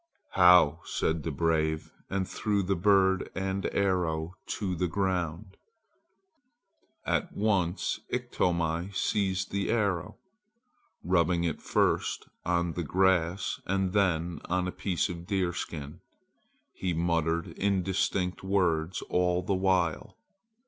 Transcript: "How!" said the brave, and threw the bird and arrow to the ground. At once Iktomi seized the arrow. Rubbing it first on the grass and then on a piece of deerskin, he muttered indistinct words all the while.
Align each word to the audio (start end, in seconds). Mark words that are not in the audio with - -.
"How!" 0.31 0.79
said 0.83 1.21
the 1.21 1.29
brave, 1.29 1.91
and 2.09 2.27
threw 2.27 2.63
the 2.63 2.75
bird 2.75 3.29
and 3.35 3.67
arrow 3.71 4.33
to 4.47 4.73
the 4.73 4.87
ground. 4.87 5.57
At 7.05 7.33
once 7.37 7.99
Iktomi 8.11 8.95
seized 8.95 9.51
the 9.51 9.69
arrow. 9.69 10.15
Rubbing 11.03 11.43
it 11.43 11.61
first 11.61 12.27
on 12.43 12.73
the 12.73 12.81
grass 12.83 13.61
and 13.67 13.93
then 13.93 14.41
on 14.45 14.67
a 14.67 14.71
piece 14.71 15.07
of 15.07 15.27
deerskin, 15.27 15.99
he 16.73 16.95
muttered 16.95 17.49
indistinct 17.49 18.43
words 18.43 19.03
all 19.03 19.43
the 19.43 19.53
while. 19.53 20.17